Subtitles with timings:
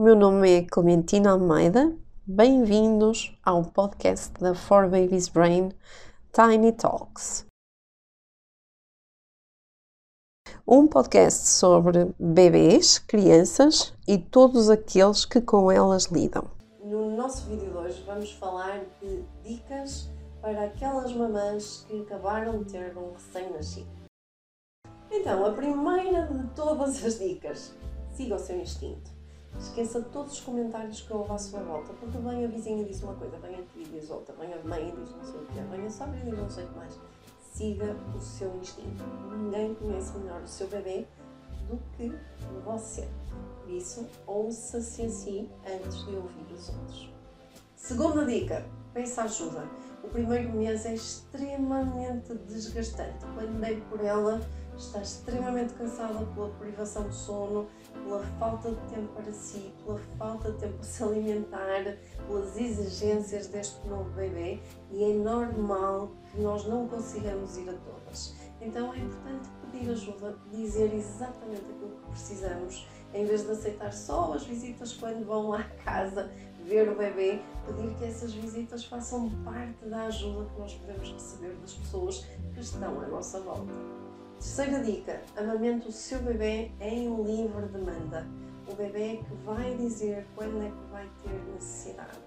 [0.00, 1.94] O meu nome é Clementina Almeida.
[2.26, 5.74] Bem-vindos ao podcast da For Babies Brain
[6.32, 7.44] Tiny Talks.
[10.66, 16.50] Um podcast sobre bebês, crianças e todos aqueles que com elas lidam.
[16.82, 20.08] No nosso vídeo de hoje vamos falar de dicas
[20.40, 23.90] para aquelas mamães que acabaram de ter um recém-nascido.
[25.10, 27.74] Então, a primeira de todas as dicas:
[28.16, 29.19] siga o seu instinto.
[29.58, 33.02] Esqueça todos os comentários que houve à sua volta, porque vem a vizinha e diz
[33.02, 35.40] uma coisa, vem a tia e diz outra, vem a mãe e diz não sei
[35.40, 36.98] o quê, vem a sogra e diz não sei o que mais.
[37.52, 39.04] Siga o seu instinto.
[39.36, 41.06] Ninguém conhece melhor o seu bebê
[41.68, 42.12] do que
[42.64, 43.08] você.
[43.62, 47.10] Por isso, ouça-se a si antes de ouvir os outros.
[47.76, 49.64] Segunda dica: peça ajuda.
[50.02, 53.24] O primeiro mês é extremamente desgastante.
[53.34, 54.40] Quando dei por ela,
[54.80, 60.52] está extremamente cansada pela privação de sono, pela falta de tempo para si, pela falta
[60.52, 66.66] de tempo para se alimentar, pelas exigências deste novo bebê e é normal que nós
[66.66, 68.34] não consigamos ir a todas.
[68.60, 74.32] Então é importante pedir ajuda, dizer exatamente aquilo que precisamos, em vez de aceitar só
[74.32, 76.30] as visitas quando vão à casa
[76.64, 81.54] ver o bebê, pedir que essas visitas façam parte da ajuda que nós podemos receber
[81.56, 83.72] das pessoas que estão à nossa volta.
[84.40, 88.26] Terceira dica: amamente o seu bebê em livre demanda.
[88.66, 92.18] O bebê que vai dizer quando é que vai ter necessidade.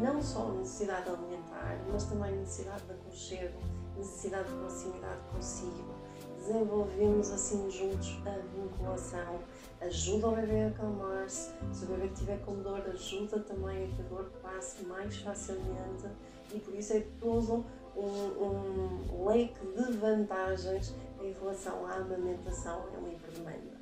[0.00, 3.60] Não só necessidade alimentar, mas também necessidade de aconchego,
[3.96, 5.94] necessidade de proximidade consigo.
[6.42, 9.38] Desenvolvemos assim juntos a vinculação,
[9.80, 11.52] ajuda o bebê a acalmar-se.
[11.72, 16.08] Se o bebê tiver com dor, ajuda também a que a dor passe mais facilmente
[16.52, 17.64] e por isso é todo
[17.96, 23.80] um, um leque de vantagens em relação à amamentação em livre demanda.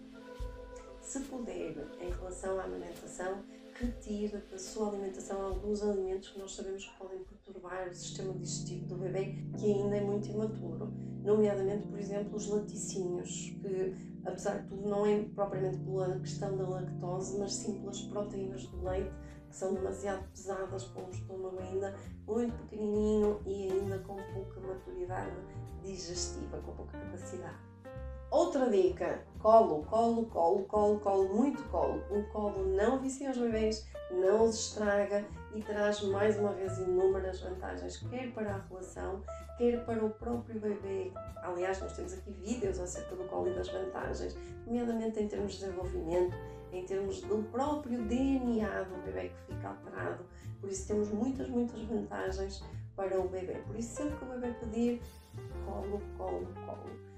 [1.00, 6.84] Se puder, em relação à amamentação, retire da sua alimentação alguns alimentos que nós sabemos
[6.84, 10.79] que podem perturbar o sistema digestivo do bebê, que ainda é muito imaturo.
[11.22, 13.94] Nomeadamente, por exemplo, os laticínios, que
[14.24, 18.82] apesar de tudo não é propriamente pela questão da lactose, mas sim pelas proteínas do
[18.82, 19.12] leite,
[19.48, 21.94] que são demasiado pesadas para um estômago ainda
[22.26, 25.36] muito pequenininho e ainda com pouca maturidade
[25.82, 27.69] digestiva, com pouca capacidade.
[28.30, 32.00] Outra dica: colo, colo, colo, colo, colo, muito colo.
[32.10, 37.40] O colo não vicia os bebês, não os estraga e traz mais uma vez inúmeras
[37.40, 39.20] vantagens, quer para a relação,
[39.58, 41.12] quer para o próprio bebê.
[41.42, 45.60] Aliás, nós temos aqui vídeos acerca do colo e das vantagens, nomeadamente em termos de
[45.60, 46.36] desenvolvimento,
[46.72, 50.24] em termos do próprio DNA do bebê que fica alterado.
[50.60, 52.62] Por isso, temos muitas, muitas vantagens
[52.94, 53.54] para o bebê.
[53.66, 55.02] Por isso, sempre que o bebê pedir,
[55.66, 57.10] colo, colo, colo.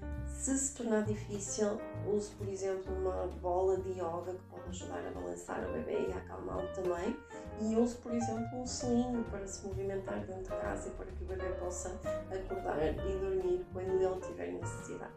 [0.43, 5.11] Se se tornar difícil, use, por exemplo, uma bola de yoga que pode ajudar a
[5.11, 7.17] balançar o bebê e a acalmá-lo também.
[7.61, 11.23] E use, por exemplo, um selinho para se movimentar dentro de casa e para que
[11.23, 11.97] o bebê possa
[12.29, 15.13] acordar e dormir quando ele tiver necessidade.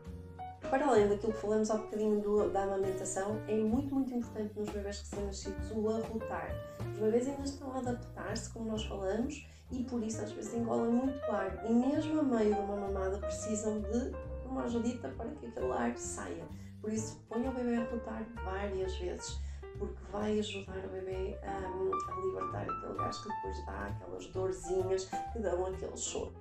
[0.70, 4.68] Para além daquilo que falamos há bocadinho do, da amamentação, é muito, muito importante nos
[4.68, 6.54] bebês recém-nascidos o arrotar.
[6.92, 10.92] Os bebês ainda estão a adaptar-se, como nós falamos, e por isso às vezes engolem
[10.92, 11.68] muito ar.
[11.68, 14.14] E mesmo a meio de uma mamada precisam de
[14.46, 16.44] uma ajudita para que aquele ar saia.
[16.80, 19.38] Por isso, ponha o bebê a rotar várias vezes,
[19.78, 25.10] porque vai ajudar o bebê a, a libertar aquele gás que depois dá aquelas dorzinhas
[25.32, 26.32] que dão aquele choro.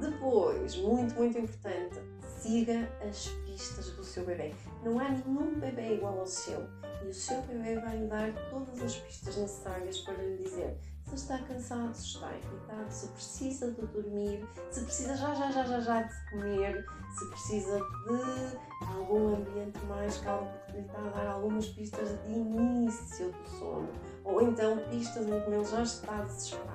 [0.00, 4.52] Depois, muito, muito importante, siga as pistas do seu bebê.
[4.82, 6.66] Não há nenhum bebê igual ao seu
[7.04, 10.76] e o seu bebê vai lhe dar todas as pistas necessárias para lhe dizer
[11.06, 15.64] se está cansado, se está irritado, se precisa de dormir, se precisa já, já, já,
[15.64, 16.84] já, já de comer,
[17.16, 22.32] se precisa de algum ambiente mais calmo porque lhe está a dar algumas pistas de
[22.32, 23.88] início do sono,
[24.24, 26.74] ou então pistas em que ele já está desesperado.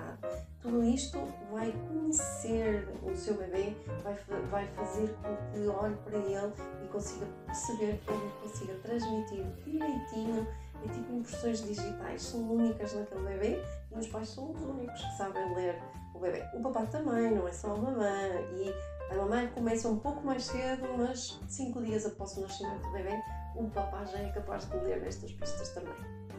[0.61, 1.17] Tudo isto
[1.51, 4.15] vai conhecer o seu bebê, vai,
[4.51, 6.53] vai fazer com que olhe para ele
[6.83, 10.47] e consiga perceber que ele consiga transmitir direitinho
[10.85, 13.61] é tipo impressões digitais, são únicas naquele bebê
[13.91, 15.81] e os pais são os únicos que sabem ler
[16.13, 16.43] o bebê.
[16.53, 18.31] O papá também, não é só a mamãe.
[18.53, 18.73] E
[19.11, 23.21] a mamãe começa um pouco mais cedo, mas cinco dias após o nascimento do bebê,
[23.55, 25.93] o papá já é capaz de ler estas pistas também.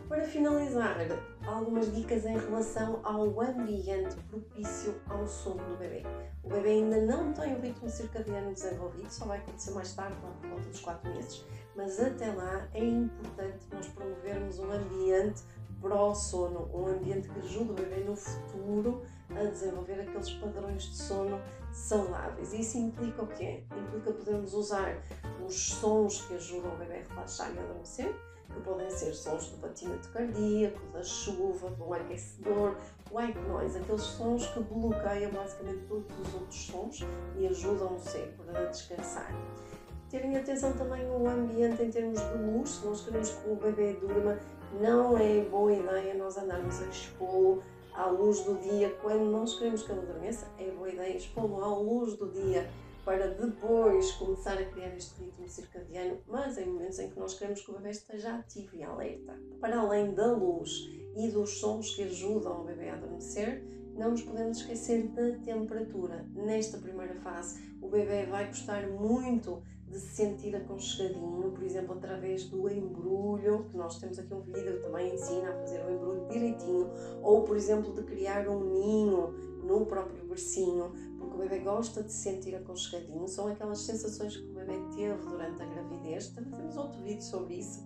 [0.09, 0.97] Para finalizar,
[1.47, 6.03] algumas dicas em relação ao ambiente propício ao sono do bebê.
[6.43, 10.49] O bebê ainda não tem o ritmo circadiano desenvolvido, só vai acontecer mais tarde, por
[10.49, 11.47] volta dos 4 meses,
[11.77, 15.45] mas até lá é importante nós promovermos um ambiente
[15.81, 21.41] pró-sono, um ambiente que ajude o bebê no futuro a desenvolver aqueles padrões de sono
[21.73, 22.53] saudáveis.
[22.53, 23.65] E isso implica o quê?
[23.77, 25.03] Implica podermos usar
[25.47, 28.15] os sons que ajudam o bebê a relaxar e adormecer,
[28.49, 32.77] que podem ser sons do batimento cardíaco, da chuva, do aquecedor,
[33.13, 37.07] white noise, aqueles sons que bloqueiam basicamente todos os outros sons
[37.37, 39.33] e ajudam o cérebro a descansar.
[40.11, 43.93] Terem atenção também ao ambiente em termos de luz, se nós queremos que o bebê
[43.93, 44.41] durma,
[44.81, 47.63] não é boa ideia nós andarmos a expô-lo
[47.95, 51.77] à luz do dia quando nós queremos que ele adormeça, é boa ideia expô-lo à
[51.79, 52.69] luz do dia
[53.05, 57.61] para depois começar a criar este ritmo circadiano, mas em momentos em que nós queremos
[57.61, 59.39] que o bebê esteja ativo e alerta.
[59.61, 63.65] Para além da luz e dos sons que ajudam o bebê a adormecer,
[63.95, 66.27] não nos podemos esquecer da temperatura.
[66.35, 72.45] Nesta primeira fase, o bebê vai gostar muito de se sentir aconchegadinho, por exemplo, através
[72.45, 76.29] do embrulho, que nós temos aqui um vídeo que também ensina a fazer o embrulho
[76.29, 76.89] direitinho,
[77.23, 79.35] ou, por exemplo, de criar um ninho
[79.65, 83.27] no próprio bercinho, porque o bebê gosta de se sentir aconchegadinho.
[83.27, 86.29] São aquelas sensações que o bebê teve durante a gravidez.
[86.29, 87.85] Também temos outro vídeo sobre isso.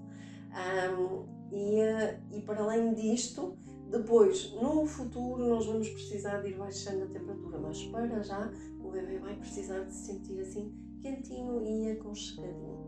[0.53, 3.56] Um, e, e para além disto,
[3.91, 8.53] depois, no futuro, nós vamos precisar de ir baixando a temperatura, mas para já
[8.83, 12.83] o bebê vai precisar de se sentir assim quentinho e aconchegadinho.